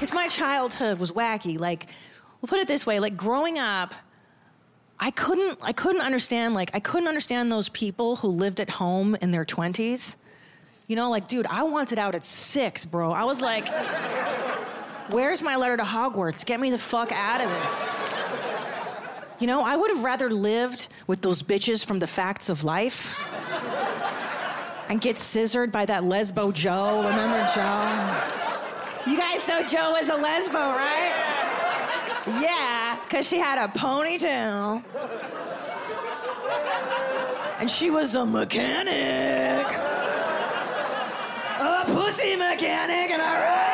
[0.00, 1.58] least my childhood was wacky.
[1.58, 1.86] Like,
[2.40, 3.94] we'll put it this way: like growing up,
[5.00, 6.54] I couldn't, I couldn't understand.
[6.54, 10.16] Like, I couldn't understand those people who lived at home in their twenties.
[10.86, 13.12] You know, like, dude, I wanted out at six, bro.
[13.12, 13.68] I was like,
[15.10, 16.46] where's my letter to Hogwarts?
[16.46, 18.08] Get me the fuck out of this.
[19.38, 23.14] You know, I would have rather lived with those bitches from the facts of life
[24.88, 27.02] and get scissored by that lesbo Jo.
[27.06, 28.47] Remember Jo?
[29.08, 31.14] You guys know Jo was a lesbo, right?
[32.42, 34.82] Yeah, because she had a ponytail.
[37.58, 39.64] And she was a mechanic.
[41.58, 43.68] A pussy mechanic, am I right?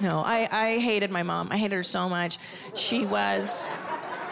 [0.00, 1.48] no, I, I hated my mom.
[1.50, 2.38] I hated her so much.
[2.74, 3.68] She was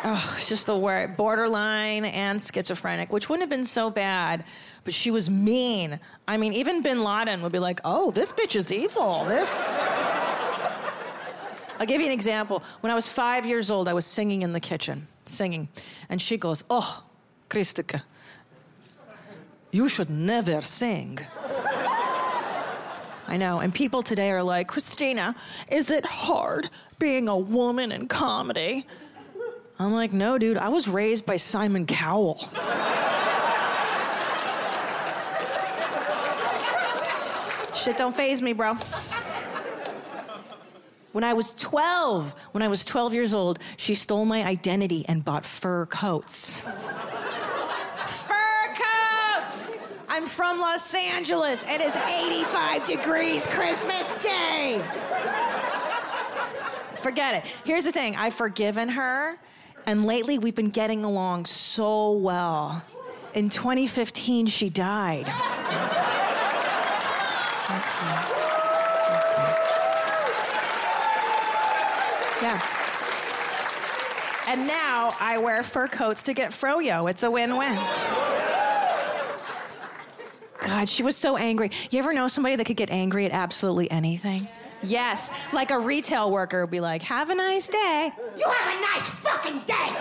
[0.04, 4.44] oh, it's just the word borderline and schizophrenic, which wouldn't have been so bad,
[4.84, 5.98] but she was mean.
[6.26, 9.78] I mean, even Bin Laden would be like, "Oh, this bitch is evil." This.
[11.78, 12.62] I'll give you an example.
[12.80, 15.68] When I was five years old, I was singing in the kitchen, singing,
[16.08, 17.04] and she goes, "Oh,
[17.50, 18.02] Kristika,
[19.70, 21.20] you should never sing."
[23.28, 23.58] I know.
[23.58, 25.34] And people today are like, Christina,
[25.68, 28.86] is it hard being a woman in comedy?
[29.78, 32.38] I'm like, no, dude, I was raised by Simon Cowell.
[37.74, 38.74] Shit don't phase me, bro.
[41.12, 45.24] When I was 12, when I was 12 years old, she stole my identity and
[45.24, 46.62] bought fur coats.
[48.06, 49.74] fur coats!
[50.08, 51.64] I'm from Los Angeles.
[51.68, 54.82] It is 85 degrees Christmas Day.
[56.96, 57.44] Forget it.
[57.64, 59.38] Here's the thing I've forgiven her
[59.86, 62.82] and lately, we've been getting along so well.
[63.34, 65.26] In 2015, she died.
[72.42, 72.60] Yeah.
[74.48, 77.10] And now I wear fur coats to get froyo.
[77.10, 77.78] It's a win win.
[80.60, 81.70] God, she was so angry.
[81.90, 84.48] You ever know somebody that could get angry at absolutely anything?
[84.82, 88.80] Yes, like a retail worker would be like, "Have a nice day." You have a
[88.80, 89.92] nice fucking day.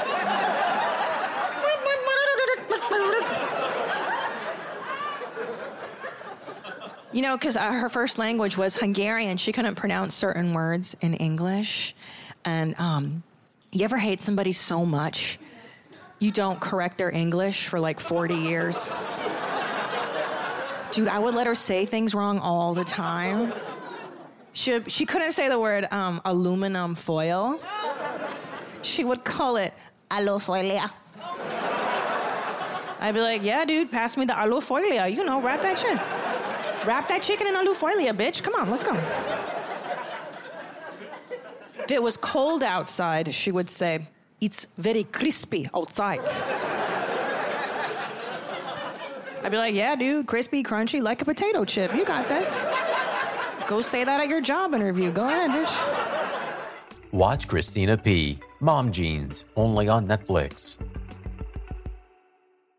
[7.16, 11.14] you know, because uh, her first language was Hungarian, she couldn't pronounce certain words in
[11.14, 11.96] English,
[12.44, 13.24] and um,
[13.72, 15.40] you ever hate somebody so much
[16.19, 18.94] you don't correct their English for like 40 years?
[20.91, 23.53] Dude, I would let her say things wrong all the time.
[24.56, 27.60] She, she couldn't say the word um, aluminum foil.
[28.82, 29.74] She would call it
[30.10, 30.90] alufolia.
[33.02, 35.14] I'd be like, yeah, dude, pass me the alufolia.
[35.14, 35.98] You know, wrap that shit.
[36.88, 38.42] Wrap that chicken in alufolia, bitch.
[38.44, 38.94] Come on, let's go.
[41.84, 44.08] If it was cold outside, she would say,
[44.40, 46.22] it's very crispy outside.
[49.44, 51.94] I'd be like, yeah, dude, crispy, crunchy, like a potato chip.
[51.94, 52.66] You got this.
[53.68, 55.12] Go say that at your job interview.
[55.12, 57.12] Go ahead, bitch.
[57.12, 58.40] Watch Christina P.
[58.60, 60.78] Mom Genes, only on Netflix.